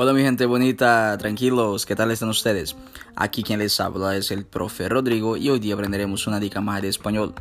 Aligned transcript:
Hola 0.00 0.12
mi 0.12 0.22
gente 0.22 0.46
bonita, 0.46 1.18
tranquilos, 1.18 1.84
¿qué 1.84 1.96
tal 1.96 2.12
están 2.12 2.28
ustedes? 2.28 2.76
Aquí 3.16 3.42
quien 3.42 3.58
les 3.58 3.80
habla 3.80 4.16
es 4.16 4.30
el 4.30 4.46
profe 4.46 4.88
Rodrigo 4.88 5.36
e 5.36 5.50
hoje 5.50 5.72
aprenderemos 5.72 6.24
uma 6.28 6.38
dica 6.38 6.60
mais 6.60 6.82
de 6.82 6.88
espanhol. 6.88 7.34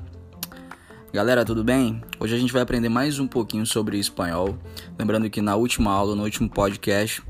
Galera, 1.14 1.46
tudo 1.46 1.64
bem? 1.64 2.02
Hoje 2.20 2.34
a 2.34 2.40
gente 2.40 2.52
vai 2.52 2.64
aprender 2.64 2.90
mais 2.90 3.20
um 3.20 3.28
pouquinho 3.28 3.64
sobre 3.64 4.00
espanhol. 4.00 4.58
Lembrando 4.98 5.30
que 5.30 5.40
na 5.40 5.56
última 5.56 5.92
aula, 5.92 6.16
no 6.16 6.24
último 6.24 6.50
podcast, 6.50 7.22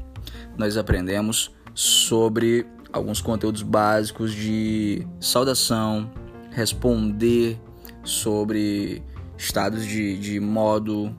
nós 0.58 0.78
aprendemos 0.78 1.52
sobre 1.74 2.66
alguns 2.94 3.20
conteúdos 3.20 3.64
básicos 3.64 4.34
de 4.34 5.06
saudação, 5.20 6.10
responder 6.52 7.60
sobre 8.02 9.04
estados 9.38 9.86
de, 9.86 10.18
de 10.18 10.40
modo 10.40 11.14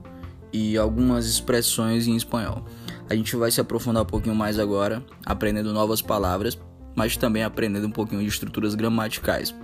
e 0.51 0.79
algumas 0.79 1.27
expressões 1.27 2.07
em 2.07 2.15
espanhol. 2.15 2.65
A 3.09 3.15
gente 3.15 3.35
vai 3.35 3.49
se 3.49 3.59
aprofundar 3.59 4.03
um 4.03 4.05
pouquinho 4.05 4.35
mais 4.35 4.59
agora, 4.59 5.03
aprendendo 5.25 5.73
novas 5.73 6.01
palavras, 6.01 6.57
mas 6.95 7.17
também 7.17 7.43
aprendendo 7.43 7.87
um 7.87 7.91
pouquinho 7.91 8.21
de 8.21 8.27
estruturas 8.27 8.75
gramaticais. 8.75 9.55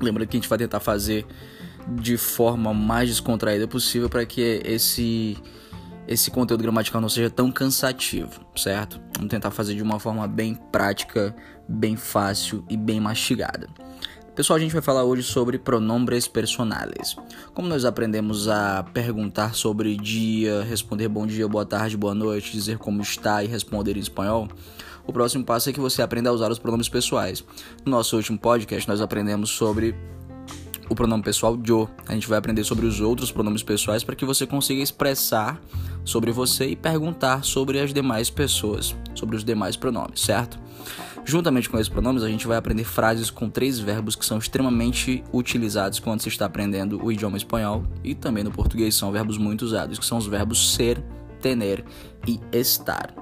Lembra 0.00 0.26
que 0.26 0.36
a 0.36 0.40
gente 0.40 0.48
vai 0.48 0.58
tentar 0.58 0.80
fazer 0.80 1.26
de 1.88 2.16
forma 2.16 2.74
mais 2.74 3.08
descontraída 3.08 3.66
possível 3.66 4.08
para 4.08 4.24
que 4.24 4.60
esse 4.64 5.36
esse 6.06 6.30
conteúdo 6.30 6.62
gramatical 6.62 7.00
não 7.00 7.08
seja 7.08 7.30
tão 7.30 7.50
cansativo, 7.50 8.44
certo? 8.54 9.00
Vamos 9.16 9.30
tentar 9.30 9.50
fazer 9.50 9.74
de 9.74 9.82
uma 9.82 9.98
forma 9.98 10.28
bem 10.28 10.54
prática, 10.70 11.34
bem 11.66 11.96
fácil 11.96 12.62
e 12.68 12.76
bem 12.76 13.00
mastigada. 13.00 13.68
Pessoal, 14.34 14.56
a 14.56 14.60
gente 14.60 14.72
vai 14.72 14.82
falar 14.82 15.04
hoje 15.04 15.22
sobre 15.22 15.60
pronombres 15.60 16.26
personales. 16.26 17.14
Como 17.54 17.68
nós 17.68 17.84
aprendemos 17.84 18.48
a 18.48 18.82
perguntar 18.92 19.54
sobre 19.54 19.96
dia, 19.96 20.64
responder 20.64 21.06
bom 21.06 21.24
dia, 21.24 21.46
boa 21.46 21.64
tarde, 21.64 21.96
boa 21.96 22.16
noite, 22.16 22.50
dizer 22.50 22.76
como 22.76 23.00
está 23.00 23.44
e 23.44 23.46
responder 23.46 23.96
em 23.96 24.00
espanhol, 24.00 24.48
o 25.06 25.12
próximo 25.12 25.44
passo 25.44 25.70
é 25.70 25.72
que 25.72 25.78
você 25.78 26.02
aprenda 26.02 26.30
a 26.30 26.32
usar 26.32 26.50
os 26.50 26.58
pronomes 26.58 26.88
pessoais. 26.88 27.44
No 27.84 27.92
nosso 27.92 28.16
último 28.16 28.36
podcast, 28.36 28.88
nós 28.88 29.00
aprendemos 29.00 29.50
sobre 29.50 29.94
o 30.88 30.96
pronome 30.96 31.22
pessoal 31.22 31.56
yo. 31.64 31.88
A 32.08 32.12
gente 32.12 32.26
vai 32.28 32.36
aprender 32.36 32.64
sobre 32.64 32.86
os 32.86 33.00
outros 33.00 33.30
pronomes 33.30 33.62
pessoais 33.62 34.02
para 34.02 34.16
que 34.16 34.24
você 34.24 34.48
consiga 34.48 34.82
expressar 34.82 35.62
sobre 36.04 36.32
você 36.32 36.66
e 36.66 36.74
perguntar 36.74 37.44
sobre 37.44 37.78
as 37.78 37.94
demais 37.94 38.30
pessoas, 38.30 38.96
sobre 39.14 39.36
os 39.36 39.44
demais 39.44 39.76
pronomes, 39.76 40.20
certo? 40.20 40.58
Juntamente 41.26 41.70
com 41.70 41.78
esses 41.78 41.88
pronomes, 41.88 42.22
a 42.22 42.28
gente 42.28 42.46
vai 42.46 42.58
aprender 42.58 42.84
frases 42.84 43.30
com 43.30 43.48
três 43.48 43.78
verbos 43.78 44.14
que 44.14 44.26
são 44.26 44.36
extremamente 44.36 45.24
utilizados 45.32 45.98
quando 45.98 46.20
se 46.20 46.28
está 46.28 46.44
aprendendo 46.44 47.02
o 47.02 47.10
idioma 47.10 47.38
espanhol 47.38 47.82
e 48.04 48.14
também 48.14 48.44
no 48.44 48.50
português. 48.50 48.94
São 48.94 49.10
verbos 49.10 49.38
muito 49.38 49.62
usados, 49.62 49.98
que 49.98 50.04
são 50.04 50.18
os 50.18 50.26
verbos 50.26 50.74
ser, 50.74 51.02
tener 51.44 51.84
e 52.26 52.40
estar. 52.56 53.14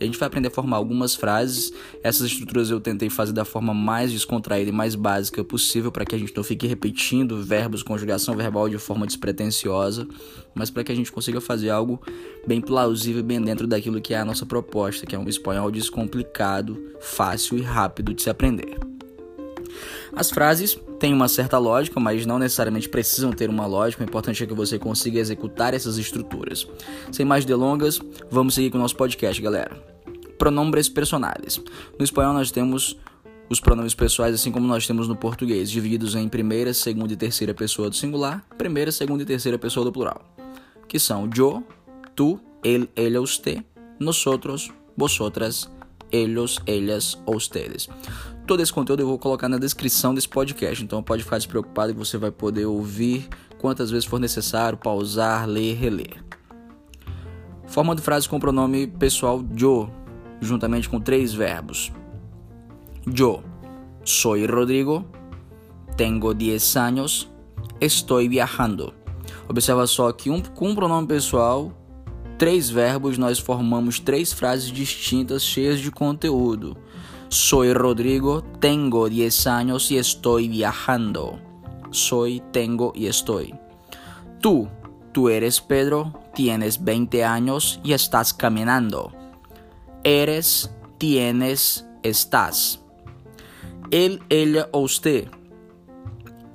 A 0.00 0.04
gente 0.04 0.18
vai 0.18 0.26
aprender 0.26 0.48
a 0.48 0.50
formar 0.50 0.76
algumas 0.76 1.14
frases. 1.14 1.72
Essas 2.02 2.26
estruturas 2.26 2.70
eu 2.70 2.80
tentei 2.80 3.08
fazer 3.08 3.32
da 3.32 3.44
forma 3.44 3.72
mais 3.72 4.10
descontraída 4.10 4.68
e 4.68 4.72
mais 4.72 4.96
básica 4.96 5.44
possível 5.44 5.92
para 5.92 6.04
que 6.04 6.14
a 6.14 6.18
gente 6.18 6.36
não 6.36 6.42
fique 6.42 6.66
repetindo 6.66 7.40
verbos, 7.40 7.84
conjugação 7.84 8.36
verbal 8.36 8.68
de 8.68 8.78
forma 8.78 9.06
despretensiosa, 9.06 10.08
mas 10.54 10.70
para 10.70 10.82
que 10.82 10.90
a 10.90 10.94
gente 10.94 11.12
consiga 11.12 11.40
fazer 11.40 11.70
algo 11.70 12.00
bem 12.46 12.60
plausível, 12.60 13.22
bem 13.22 13.40
dentro 13.40 13.66
daquilo 13.66 14.00
que 14.00 14.12
é 14.12 14.18
a 14.18 14.24
nossa 14.24 14.44
proposta, 14.44 15.06
que 15.06 15.14
é 15.14 15.18
um 15.18 15.28
espanhol 15.28 15.70
descomplicado, 15.70 16.76
fácil 17.00 17.58
e 17.58 17.62
rápido 17.62 18.12
de 18.12 18.22
se 18.22 18.30
aprender. 18.30 18.97
As 20.14 20.30
frases 20.30 20.78
têm 20.98 21.12
uma 21.12 21.28
certa 21.28 21.58
lógica, 21.58 21.98
mas 22.00 22.26
não 22.26 22.38
necessariamente 22.38 22.88
precisam 22.88 23.32
ter 23.32 23.48
uma 23.48 23.66
lógica. 23.66 24.02
O 24.02 24.06
importante 24.06 24.42
é 24.42 24.46
que 24.46 24.54
você 24.54 24.78
consiga 24.78 25.18
executar 25.18 25.74
essas 25.74 25.98
estruturas. 25.98 26.66
Sem 27.12 27.24
mais 27.24 27.44
delongas, 27.44 28.00
vamos 28.30 28.54
seguir 28.54 28.70
com 28.70 28.78
o 28.78 28.80
nosso 28.80 28.96
podcast, 28.96 29.40
galera. 29.40 29.76
Pronombres 30.38 30.88
personales. 30.88 31.60
No 31.98 32.04
espanhol 32.04 32.32
nós 32.32 32.50
temos 32.50 32.96
os 33.50 33.60
pronomes 33.60 33.94
pessoais, 33.94 34.34
assim 34.34 34.52
como 34.52 34.66
nós 34.66 34.86
temos 34.86 35.08
no 35.08 35.16
português, 35.16 35.70
divididos 35.70 36.14
em 36.14 36.28
primeira, 36.28 36.74
segunda 36.74 37.12
e 37.12 37.16
terceira 37.16 37.54
pessoa 37.54 37.88
do 37.88 37.96
singular, 37.96 38.44
primeira, 38.58 38.92
segunda 38.92 39.22
e 39.22 39.26
terceira 39.26 39.58
pessoa 39.58 39.84
do 39.84 39.92
plural, 39.92 40.22
que 40.86 40.98
são 40.98 41.28
yo, 41.28 41.62
tu, 42.14 42.38
ele, 42.62 42.88
ella, 42.94 43.20
usted, 43.20 43.64
nosotros, 43.98 44.70
vosotras, 44.96 45.70
ellos, 46.12 46.60
ellas 46.66 47.18
ou 47.24 47.36
ustedes. 47.36 47.88
Todo 48.48 48.62
esse 48.62 48.72
conteúdo 48.72 49.00
eu 49.00 49.06
vou 49.06 49.18
colocar 49.18 49.46
na 49.46 49.58
descrição 49.58 50.14
desse 50.14 50.26
podcast, 50.26 50.82
então 50.82 51.02
pode 51.02 51.22
ficar 51.22 51.36
despreocupado 51.36 51.92
que 51.92 51.98
você 51.98 52.16
vai 52.16 52.30
poder 52.30 52.64
ouvir 52.64 53.28
quantas 53.58 53.90
vezes 53.90 54.06
for 54.06 54.18
necessário, 54.18 54.78
pausar, 54.78 55.46
ler, 55.46 55.74
reler. 55.74 56.24
Formando 57.66 58.00
frases 58.00 58.26
com 58.26 58.38
o 58.38 58.40
pronome 58.40 58.86
pessoal 58.86 59.44
yo, 59.54 59.90
juntamente 60.40 60.88
com 60.88 60.98
três 60.98 61.34
verbos. 61.34 61.92
Yo 63.14 63.42
soy 64.02 64.46
Rodrigo, 64.46 65.04
tengo 65.94 66.32
10 66.32 66.76
años, 66.78 67.30
estoy 67.78 68.30
viajando. 68.30 68.94
Observa 69.46 69.86
só 69.86 70.10
que 70.10 70.30
um, 70.30 70.40
com 70.40 70.70
o 70.70 70.74
pronome 70.74 71.06
pessoal, 71.06 71.70
três 72.38 72.70
verbos, 72.70 73.18
nós 73.18 73.38
formamos 73.38 74.00
três 74.00 74.32
frases 74.32 74.72
distintas 74.72 75.42
cheias 75.42 75.78
de 75.80 75.90
conteúdo. 75.90 76.74
Soy 77.30 77.74
Rodrigo, 77.74 78.42
tengo 78.42 79.10
10 79.10 79.46
años 79.48 79.90
y 79.90 79.98
estoy 79.98 80.48
viajando. 80.48 81.38
Soy, 81.90 82.42
tengo 82.52 82.92
y 82.94 83.06
estoy. 83.06 83.54
Tú, 84.40 84.68
tú 85.12 85.28
eres 85.28 85.60
Pedro, 85.60 86.22
tienes 86.34 86.82
20 86.82 87.24
años 87.24 87.80
y 87.84 87.92
estás 87.92 88.32
caminando. 88.32 89.12
Eres, 90.04 90.74
tienes, 90.96 91.86
estás. 92.02 92.80
Él, 93.90 94.22
ella 94.30 94.70
o 94.72 94.80
usted. 94.80 95.28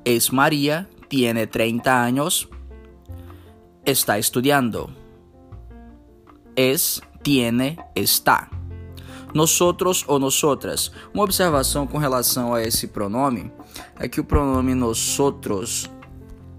Es 0.06 0.34
María, 0.34 0.90
tiene 1.08 1.46
30 1.46 2.04
años, 2.04 2.50
está 3.86 4.18
estudiando. 4.18 4.90
Es, 6.56 7.04
tiene, 7.22 7.78
está. 7.94 8.50
Nosotros 9.34 10.04
ou 10.08 10.20
nosotras. 10.20 10.92
Uma 11.14 11.24
observação 11.24 11.88
com 11.88 11.98
relação 11.98 12.54
a 12.54 12.62
esse 12.62 12.88
pronome 12.88 13.52
é 14.00 14.08
que 14.08 14.20
o 14.20 14.24
pronome 14.24 14.76
nosotros 14.76 15.90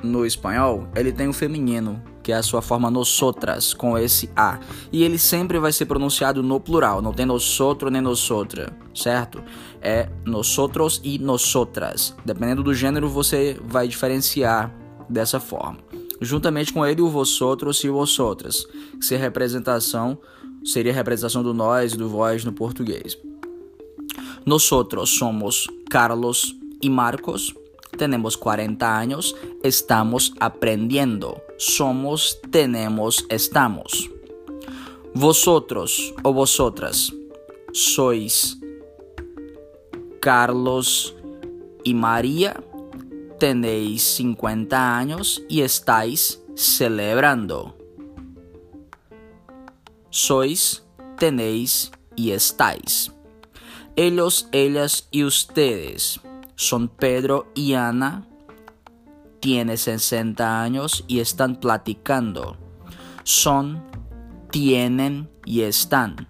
no 0.02 0.26
espanhol, 0.26 0.86
ele 0.94 1.12
tem 1.12 1.28
o 1.28 1.32
feminino, 1.32 2.02
que 2.22 2.30
é 2.30 2.36
a 2.36 2.42
sua 2.42 2.60
forma 2.60 2.90
nosotras, 2.90 3.72
com 3.72 3.96
esse 3.96 4.30
A. 4.36 4.58
E 4.92 5.02
ele 5.02 5.18
sempre 5.18 5.58
vai 5.58 5.72
ser 5.72 5.86
pronunciado 5.86 6.42
no 6.42 6.60
plural, 6.60 7.00
não 7.00 7.12
tem 7.12 7.24
nosotro 7.24 7.90
nem 7.90 8.02
nosotra, 8.02 8.76
certo? 8.94 9.42
É 9.80 10.08
nosotros 10.24 11.00
e 11.02 11.18
nosotras. 11.18 12.14
Dependendo 12.24 12.62
do 12.62 12.74
gênero, 12.74 13.08
você 13.08 13.58
vai 13.64 13.88
diferenciar 13.88 14.74
dessa 15.08 15.40
forma. 15.40 15.78
Juntamente 16.20 16.72
com 16.72 16.86
ele, 16.86 17.02
o 17.02 17.08
vosotros 17.08 17.82
e 17.82 17.88
vosotras, 17.88 18.66
que 18.98 19.04
se 19.04 19.16
representação 19.16 20.18
seria 20.64 20.92
a 20.92 20.94
representação 20.94 21.42
do 21.42 21.52
nós 21.52 21.92
e 21.92 21.96
do 21.96 22.08
vós 22.08 22.44
no 22.44 22.52
português. 22.52 23.18
Nosotros 24.46 25.10
somos 25.10 25.68
Carlos 25.88 26.56
y 26.82 26.88
Marcos. 26.90 27.54
Tenemos 27.96 28.34
40 28.34 28.86
años, 28.86 29.34
estamos 29.62 30.32
aprendiendo. 30.40 31.40
Somos, 31.58 32.38
tenemos, 32.50 33.24
estamos. 33.28 34.10
Vosotros 35.14 36.12
o 36.24 36.32
vosotras 36.32 37.12
sois 37.72 38.58
Carlos 40.20 41.14
y 41.84 41.94
María. 41.94 42.56
Tenéis 43.38 44.02
50 44.02 44.96
años 44.96 45.42
y 45.48 45.60
estáis 45.60 46.42
celebrando 46.54 47.74
sois, 50.14 50.86
tenéis 51.18 51.90
y 52.14 52.30
estáis. 52.30 53.12
Ellos, 53.96 54.48
ellas 54.52 55.08
y 55.10 55.24
ustedes 55.24 56.20
son 56.54 56.86
Pedro 56.88 57.50
y 57.56 57.74
Ana, 57.74 58.24
tienen 59.40 59.76
60 59.76 60.62
años 60.62 61.04
y 61.08 61.18
están 61.18 61.56
platicando. 61.56 62.56
Son, 63.24 63.82
tienen 64.52 65.28
y 65.44 65.62
están. 65.62 66.28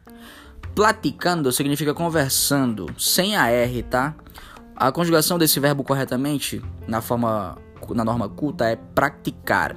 Platicando 0.74 1.52
significa 1.52 1.92
conversando, 1.92 2.86
sem 2.96 3.36
a 3.36 3.52
R, 3.52 3.82
tá? 3.82 4.16
A 4.74 4.90
conjugação 4.92 5.38
desse 5.38 5.60
verbo 5.60 5.84
corretamente, 5.84 6.62
na 6.88 7.02
forma 7.02 7.58
na 7.90 8.02
norma 8.02 8.30
culta, 8.30 8.64
é 8.64 8.76
praticar. 8.76 9.76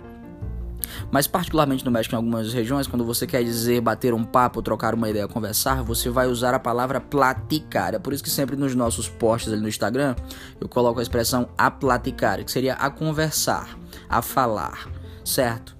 Mas 1.11 1.27
particularmente 1.27 1.85
no 1.85 1.91
México, 1.91 2.15
em 2.15 2.17
algumas 2.17 2.53
regiões, 2.53 2.87
quando 2.87 3.05
você 3.05 3.25
quer 3.25 3.43
dizer 3.43 3.81
bater 3.81 4.13
um 4.13 4.23
papo, 4.23 4.61
trocar 4.61 4.93
uma 4.93 5.09
ideia, 5.09 5.27
conversar, 5.27 5.83
você 5.83 6.09
vai 6.09 6.27
usar 6.27 6.53
a 6.53 6.59
palavra 6.59 6.99
platicar. 6.99 7.93
É 7.93 7.99
por 7.99 8.13
isso 8.13 8.23
que 8.23 8.29
sempre 8.29 8.55
nos 8.55 8.75
nossos 8.75 9.07
posts 9.07 9.51
ali 9.51 9.61
no 9.61 9.67
Instagram 9.67 10.15
eu 10.59 10.67
coloco 10.67 10.99
a 10.99 11.03
expressão 11.03 11.49
a 11.57 11.69
platicar, 11.71 12.43
que 12.43 12.51
seria 12.51 12.73
a 12.73 12.89
conversar, 12.89 13.77
a 14.09 14.21
falar, 14.21 14.87
certo? 15.23 15.75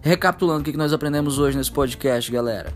Recapitulando 0.00 0.60
o 0.60 0.64
que 0.64 0.76
nós 0.76 0.92
aprendemos 0.92 1.38
hoje 1.38 1.56
nesse 1.56 1.72
podcast, 1.72 2.30
galera. 2.30 2.72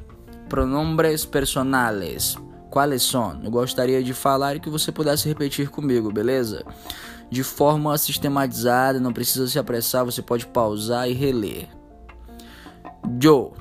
pronombres 0.50 1.24
personales. 1.24 2.36
Quais 2.70 3.02
são? 3.02 3.40
Eu 3.42 3.50
gostaria 3.50 4.02
de 4.02 4.12
falar 4.12 4.56
e 4.56 4.60
que 4.60 4.68
você 4.68 4.92
pudesse 4.92 5.28
repetir 5.28 5.70
comigo, 5.70 6.12
beleza? 6.12 6.64
De 7.30 7.44
forma 7.44 7.96
sistematizada, 7.96 8.98
não 8.98 9.12
precisa 9.12 9.46
se 9.46 9.58
apressar, 9.58 10.04
você 10.04 10.20
pode 10.20 10.46
pausar 10.46 11.08
e 11.08 11.12
reler. 11.12 11.68
Yo, 13.22 13.52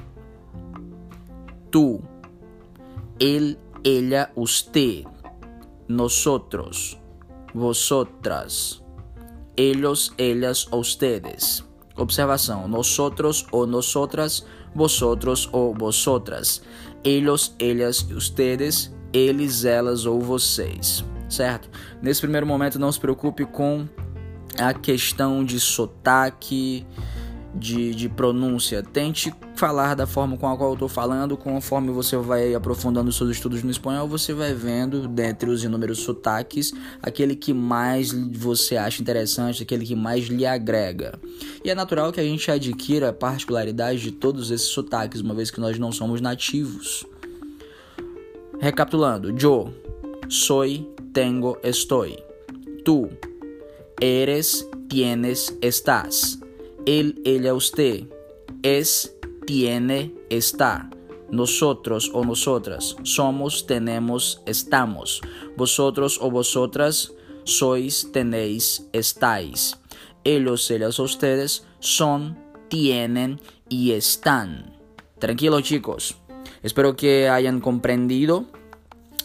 tu, 1.71 2.01
él, 3.19 3.57
ella, 3.83 4.31
usted, 4.35 5.05
nosotros, 5.87 6.97
vosotras, 7.53 8.83
ellos, 9.55 10.13
ellas, 10.17 10.67
ustedes. 10.71 11.63
Observação: 11.95 12.67
nosotros 12.67 13.45
ou 13.51 13.67
nosotras, 13.67 14.45
vosotros 14.73 15.49
ou 15.51 15.73
vosotras, 15.73 16.61
ellos, 17.03 17.53
ellas, 17.59 18.01
ustedes, 18.11 18.93
eles, 19.11 19.65
elas 19.65 20.05
ou 20.05 20.19
vocês, 20.21 21.03
certo? 21.29 21.69
Nesse 22.01 22.21
primeiro 22.21 22.45
momento, 22.45 22.79
não 22.79 22.91
se 22.91 22.99
preocupe 22.99 23.45
com 23.45 23.87
a 24.57 24.73
questão 24.73 25.43
de 25.43 25.59
sotaque, 25.59 26.85
de, 27.53 27.93
de 27.95 28.09
pronúncia. 28.09 28.83
Tente 28.83 29.33
falar 29.55 29.95
da 29.95 30.07
forma 30.07 30.37
com 30.37 30.47
a 30.47 30.55
qual 30.55 30.69
eu 30.69 30.73
estou 30.73 30.87
falando, 30.87 31.35
conforme 31.35 31.91
você 31.91 32.15
vai 32.15 32.53
aprofundando 32.53 33.11
seus 33.11 33.31
estudos 33.31 33.63
no 33.63 33.71
espanhol, 33.71 34.07
você 34.07 34.33
vai 34.33 34.53
vendo, 34.53 35.07
dentre 35.07 35.49
os 35.49 35.63
inúmeros 35.63 35.99
sotaques, 35.99 36.73
aquele 37.01 37.35
que 37.35 37.53
mais 37.53 38.11
você 38.11 38.77
acha 38.77 39.01
interessante, 39.01 39.63
aquele 39.63 39.85
que 39.85 39.95
mais 39.95 40.25
lhe 40.25 40.45
agrega. 40.45 41.19
E 41.63 41.69
é 41.69 41.75
natural 41.75 42.11
que 42.11 42.19
a 42.19 42.23
gente 42.23 42.49
adquira 42.49 43.09
a 43.09 43.13
particularidade 43.13 43.99
de 43.99 44.11
todos 44.11 44.51
esses 44.51 44.67
sotaques, 44.67 45.21
uma 45.21 45.33
vez 45.33 45.51
que 45.51 45.59
nós 45.59 45.77
não 45.77 45.91
somos 45.91 46.21
nativos. 46.21 47.05
Recapitulando: 48.61 49.29
Yo, 49.37 49.73
soy, 50.29 50.87
tengo, 51.11 51.59
estoy. 51.63 52.17
Tu, 52.85 53.09
eres, 53.99 54.69
tienes, 54.87 55.57
estás. 55.61 56.39
Él, 56.85 57.19
ella, 57.25 57.53
usted. 57.53 58.07
Es, 58.63 59.17
tiene, 59.45 60.13
está. 60.29 60.89
Nosotros 61.31 62.11
o 62.13 62.23
nosotras. 62.23 62.95
Somos, 63.03 63.65
tenemos, 63.65 64.41
estamos. 64.45 65.21
Vosotros 65.57 66.19
o 66.21 66.31
vosotras. 66.31 67.11
Sois, 67.43 68.11
tenéis, 68.11 68.87
estáis. 68.93 69.77
Ellos, 70.23 70.69
ellas, 70.69 70.99
ustedes. 70.99 71.65
Son, 71.79 72.37
tienen 72.69 73.41
y 73.67 73.91
están. 73.91 74.77
Tranquilo 75.17 75.59
chicos. 75.61 76.15
Espero 76.61 76.95
que 76.95 77.29
hayan 77.29 77.61
comprendido. 77.61 78.45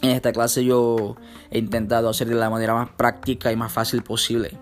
En 0.02 0.10
esta 0.10 0.32
clase 0.32 0.64
yo 0.64 1.16
he 1.50 1.58
intentado 1.58 2.08
hacer 2.08 2.28
de 2.28 2.34
la 2.34 2.50
manera 2.50 2.74
más 2.74 2.90
práctica 2.90 3.50
y 3.52 3.56
más 3.56 3.72
fácil 3.72 4.02
posible. 4.02 4.58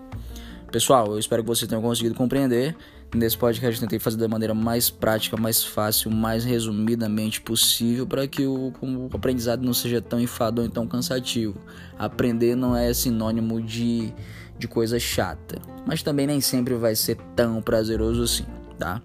Pessoal, 0.71 1.07
eu 1.07 1.19
espero 1.19 1.43
que 1.43 1.47
vocês 1.47 1.69
tenham 1.69 1.83
conseguido 1.83 2.15
compreender. 2.15 2.75
Nesse 3.13 3.37
podcast 3.37 3.75
eu 3.75 3.81
tentei 3.81 3.99
fazer 3.99 4.17
da 4.17 4.27
maneira 4.27 4.55
mais 4.55 4.89
prática, 4.89 5.37
mais 5.37 5.63
fácil, 5.63 6.09
mais 6.09 6.43
resumidamente 6.43 7.41
possível 7.41 8.07
para 8.07 8.27
que 8.27 8.47
o, 8.47 8.73
o, 8.81 9.09
aprendizado 9.13 9.61
não 9.63 9.73
seja 9.73 10.01
tão 10.01 10.19
enfadonho 10.19 10.67
e 10.67 10.71
tão 10.71 10.87
cansativo. 10.87 11.55
Aprender 11.95 12.55
não 12.55 12.75
é 12.75 12.91
sinônimo 12.91 13.61
de, 13.61 14.11
de 14.57 14.67
coisa 14.67 14.99
chata, 14.99 15.61
mas 15.85 16.01
também 16.01 16.25
nem 16.25 16.41
sempre 16.41 16.73
vai 16.73 16.95
ser 16.95 17.17
tão 17.35 17.61
prazeroso 17.61 18.23
assim, 18.23 18.45
tá? 18.79 18.99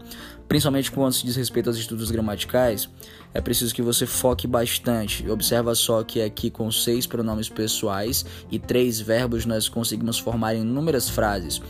Principalmente 0.49 0.91
quando 0.91 1.13
se 1.13 1.27
diz 1.27 1.37
respeito 1.37 1.69
aos 1.69 1.77
estudos 1.77 2.11
gramaticais, 2.11 2.89
é 3.35 3.41
preciso 3.41 3.75
que 3.75 3.83
você 3.83 4.07
foque 4.07 4.47
bastante. 4.47 5.29
Observa 5.29 5.75
só 5.75 6.03
que 6.03 6.23
aqui 6.23 6.51
com 6.51 6.71
seis 6.73 7.07
pronomes 7.07 7.51
pessoais 7.51 8.25
e 8.51 8.59
três 8.59 8.99
verbos 8.99 9.45
nós 9.45 9.69
conseguimos 9.69 10.19
formar 10.19 10.55
inúmeras 10.55 11.09
frases. 11.09 11.61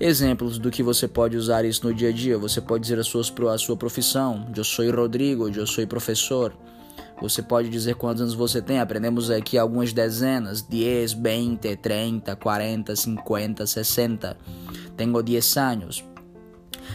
Exemplos 0.00 0.58
do 0.58 0.70
que 0.70 0.82
você 0.82 1.06
pode 1.06 1.36
usar 1.36 1.66
isso 1.66 1.86
no 1.86 1.92
dia 1.94 2.08
a 2.08 2.12
dia. 2.12 2.38
Você 2.38 2.60
pode 2.60 2.82
dizer 2.82 2.98
a 2.98 3.04
sua, 3.04 3.22
a 3.52 3.58
sua 3.58 3.76
profissão. 3.76 4.48
Eu 4.56 4.64
sou 4.64 4.90
Rodrigo, 4.90 5.48
eu 5.50 5.66
sou 5.66 5.86
professor. 5.86 6.56
Você 7.20 7.40
pode 7.40 7.68
dizer 7.68 7.94
quantos 7.94 8.22
anos 8.22 8.34
você 8.34 8.60
tem. 8.60 8.80
Aprendemos 8.80 9.30
aqui 9.30 9.58
algumas 9.58 9.92
dezenas: 9.92 10.62
10, 10.62 11.12
20, 11.12 11.76
30, 11.76 12.34
40, 12.34 12.96
50, 12.96 13.66
60. 13.66 14.36
Tenho 14.96 15.22
10 15.22 15.56
anos. 15.58 16.11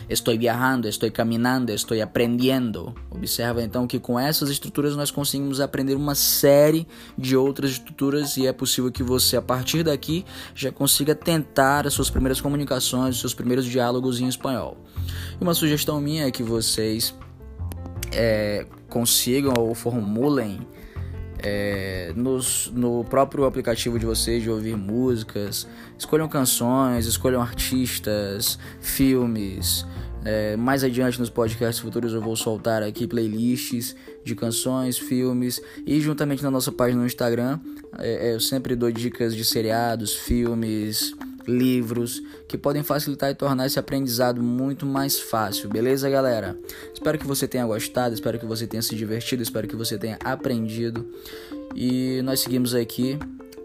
Estou 0.09 0.37
viajando, 0.37 0.87
estou 0.87 1.11
caminhando, 1.11 1.71
estou 1.71 2.01
aprendendo. 2.01 2.93
Observa 3.11 3.61
então 3.61 3.87
que 3.87 3.99
com 3.99 4.19
essas 4.19 4.49
estruturas 4.49 4.95
nós 4.95 5.11
conseguimos 5.11 5.59
aprender 5.59 5.95
uma 5.95 6.15
série 6.15 6.87
de 7.17 7.35
outras 7.35 7.71
estruturas 7.71 8.37
e 8.37 8.47
é 8.47 8.53
possível 8.53 8.91
que 8.91 9.03
você 9.03 9.37
a 9.37 9.41
partir 9.41 9.83
daqui 9.83 10.25
já 10.55 10.71
consiga 10.71 11.13
tentar 11.13 11.85
as 11.85 11.93
suas 11.93 12.09
primeiras 12.09 12.41
comunicações, 12.41 13.15
os 13.15 13.21
seus 13.21 13.33
primeiros 13.33 13.65
diálogos 13.65 14.19
em 14.19 14.27
espanhol. 14.27 14.77
E 15.39 15.43
uma 15.43 15.53
sugestão 15.53 15.99
minha 15.99 16.27
é 16.27 16.31
que 16.31 16.43
vocês 16.43 17.13
é, 18.11 18.65
consigam 18.89 19.53
ou 19.57 19.73
formulem 19.75 20.59
é, 21.47 22.11
nos, 22.13 22.69
no 22.73 23.05
próprio 23.05 23.45
aplicativo 23.45 23.97
de 23.97 24.05
vocês 24.05 24.43
de 24.43 24.49
ouvir 24.49 24.75
músicas. 24.75 25.65
Escolham 25.97 26.27
canções, 26.27 27.05
escolham 27.05 27.41
artistas, 27.41 28.59
filmes. 28.81 29.85
É, 30.25 30.57
mais 30.57 30.83
adiante 30.83 31.17
nos 31.19 31.29
podcasts 31.29 31.79
futuros 31.79 32.11
eu 32.11 32.19
vou 32.19 32.35
soltar 32.35 32.83
aqui 32.83 33.07
playlists 33.07 33.95
de 34.25 34.35
canções, 34.35 34.97
filmes 34.97 35.61
e 35.85 36.01
juntamente 36.01 36.43
na 36.43 36.51
nossa 36.51 36.69
página 36.69 36.99
no 36.99 37.07
Instagram 37.07 37.59
é, 37.97 38.29
é 38.29 38.33
eu 38.33 38.39
sempre 38.39 38.75
dou 38.75 38.91
dicas 38.91 39.33
de 39.33 39.45
seriados, 39.45 40.13
filmes, 40.13 41.15
livros 41.47 42.21
que 42.47 42.57
podem 42.57 42.83
facilitar 42.83 43.31
e 43.31 43.35
tornar 43.35 43.65
esse 43.65 43.79
aprendizado 43.79 44.43
muito 44.43 44.85
mais 44.85 45.19
fácil, 45.19 45.69
beleza, 45.69 46.09
galera? 46.09 46.57
Espero 46.93 47.17
que 47.17 47.25
você 47.25 47.47
tenha 47.47 47.65
gostado, 47.65 48.13
espero 48.13 48.37
que 48.37 48.45
você 48.45 48.67
tenha 48.67 48.81
se 48.81 48.95
divertido, 48.95 49.41
espero 49.41 49.67
que 49.67 49.75
você 49.75 49.97
tenha 49.97 50.19
aprendido. 50.23 51.07
E 51.73 52.21
nós 52.23 52.41
seguimos 52.41 52.75
aqui. 52.75 53.17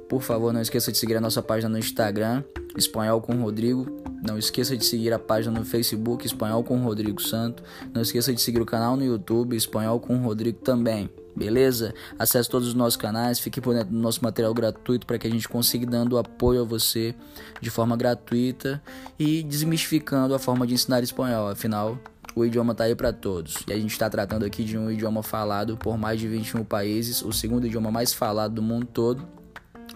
Por 0.09 0.23
favor, 0.23 0.53
não 0.53 0.61
esqueça 0.61 0.93
de 0.93 0.99
seguir 0.99 1.17
a 1.17 1.21
nossa 1.21 1.43
página 1.43 1.71
no 1.71 1.79
Instagram, 1.79 2.45
Espanhol 2.77 3.21
com 3.21 3.35
Rodrigo. 3.35 3.87
Não 4.27 4.39
esqueça 4.39 4.77
de 4.77 4.85
seguir 4.85 5.13
a 5.13 5.19
página 5.19 5.59
no 5.59 5.65
Facebook, 5.65 6.27
Espanhol 6.27 6.63
com 6.63 6.77
Rodrigo 6.79 7.21
Santo. 7.21 7.63
Não 7.93 8.03
esqueça 8.03 8.33
de 8.33 8.41
seguir 8.41 8.61
o 8.61 8.67
canal 8.67 8.97
no 8.97 9.05
YouTube, 9.05 9.57
Espanhol 9.57 9.99
com 10.01 10.17
Rodrigo 10.19 10.59
também. 10.59 11.11
Beleza? 11.35 11.95
Acesse 12.19 12.49
todos 12.49 12.69
os 12.69 12.75
nossos 12.75 12.97
canais, 12.97 13.39
fique 13.39 13.61
por 13.61 13.75
dentro 13.75 13.91
do 13.91 13.99
nosso 13.99 14.23
material 14.23 14.53
gratuito 14.53 15.07
para 15.07 15.19
que 15.19 15.27
a 15.27 15.31
gente 15.31 15.49
consiga 15.49 15.87
dando 15.87 16.19
apoio 16.19 16.61
a 16.61 16.65
você 16.65 17.15
de 17.61 17.71
forma 17.71 17.97
gratuita 17.97 18.83
e 19.19 19.43
desmistificando 19.43 20.35
a 20.35 20.39
forma 20.39 20.67
de 20.67 20.75
ensinar 20.75 21.03
espanhol. 21.03 21.49
Afinal, 21.49 21.99
o 22.35 22.45
idioma 22.45 22.73
está 22.73 22.85
aí 22.85 22.95
para 22.95 23.13
todos. 23.13 23.57
E 23.67 23.73
a 23.73 23.77
gente 23.77 23.93
está 23.93 24.09
tratando 24.11 24.45
aqui 24.45 24.63
de 24.63 24.77
um 24.77 24.91
idioma 24.91 25.23
falado 25.23 25.77
por 25.77 25.97
mais 25.97 26.21
de 26.21 26.29
21 26.29 26.65
países, 26.65 27.23
o 27.23 27.33
segundo 27.33 27.67
idioma 27.67 27.91
mais 27.91 28.13
falado 28.13 28.55
do 28.55 28.63
mundo 28.63 28.87
todo, 28.87 29.27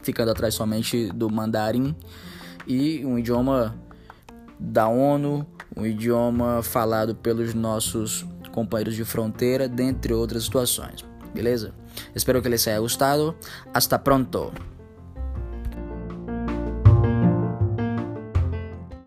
ficando 0.02 0.30
atrás 0.30 0.54
somente 0.54 1.08
do 1.12 1.30
mandarim, 1.30 1.94
e 2.66 3.04
um 3.04 3.18
idioma 3.18 3.74
da 4.58 4.88
ONU, 4.88 5.46
um 5.76 5.84
idioma 5.84 6.62
falado 6.62 7.14
pelos 7.14 7.54
nossos 7.54 8.26
companheiros 8.52 8.94
de 8.94 9.04
fronteira, 9.04 9.68
dentre 9.68 10.12
outras 10.12 10.44
situações. 10.44 11.04
beleza? 11.34 11.74
Espero 12.14 12.40
que 12.40 12.48
les 12.48 12.66
haya 12.66 12.80
gustado. 12.80 13.34
Hasta 13.74 13.98
pronto. 13.98 14.52